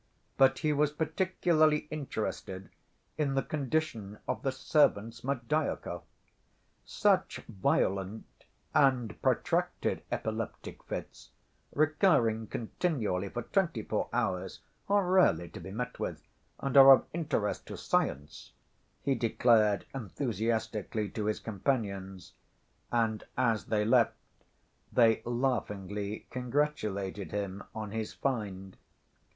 But 0.35 0.57
he 0.57 0.73
was 0.73 0.91
particularly 0.91 1.85
interested 1.91 2.71
in 3.19 3.35
the 3.35 3.43
condition 3.43 4.17
of 4.27 4.41
the 4.41 4.51
servant, 4.51 5.13
Smerdyakov. 5.13 6.01
"Such 6.83 7.41
violent 7.47 8.25
and 8.73 9.21
protracted 9.21 10.01
epileptic 10.11 10.83
fits, 10.85 11.29
recurring 11.71 12.47
continually 12.47 13.29
for 13.29 13.43
twenty‐four 13.43 14.09
hours, 14.11 14.61
are 14.89 15.05
rarely 15.07 15.49
to 15.49 15.59
be 15.59 15.69
met 15.69 15.99
with, 15.99 16.23
and 16.59 16.75
are 16.77 16.93
of 16.93 17.05
interest 17.13 17.67
to 17.67 17.77
science," 17.77 18.53
he 19.03 19.13
declared 19.13 19.85
enthusiastically 19.93 21.09
to 21.09 21.25
his 21.25 21.39
companions, 21.39 22.33
and 22.91 23.23
as 23.37 23.65
they 23.65 23.85
left 23.85 24.15
they 24.91 25.21
laughingly 25.25 26.25
congratulated 26.31 27.29
him 27.31 27.61
on 27.75 27.91
his 27.91 28.15
find. 28.15 28.77